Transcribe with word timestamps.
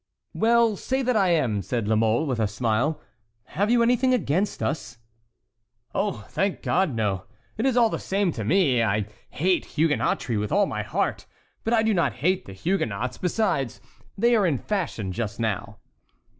"Well, 0.33 0.77
say 0.77 1.03
that 1.03 1.15
I 1.15 1.29
am," 1.29 1.61
said 1.61 1.87
La 1.87 1.95
Mole, 1.95 2.25
with 2.25 2.39
a 2.39 2.47
smile, 2.47 2.99
"have 3.43 3.69
you 3.69 3.83
anything 3.83 4.15
against 4.15 4.63
us?" 4.63 4.97
"Oh! 5.93 6.25
thank 6.29 6.63
God, 6.63 6.95
no! 6.95 7.25
It 7.55 7.67
is 7.67 7.77
all 7.77 7.91
the 7.91 7.99
same 7.99 8.31
to 8.31 8.43
me. 8.43 8.81
I 8.81 9.05
hate 9.29 9.63
Huguenotry 9.77 10.37
with 10.37 10.51
all 10.51 10.65
my 10.65 10.81
heart, 10.81 11.27
but 11.63 11.75
I 11.75 11.83
do 11.83 11.93
not 11.93 12.13
hate 12.13 12.45
the 12.45 12.53
Huguenots; 12.53 13.19
besides, 13.19 13.79
they 14.17 14.35
are 14.35 14.47
in 14.47 14.57
fashion 14.57 15.11
just 15.11 15.39
now." 15.39 15.77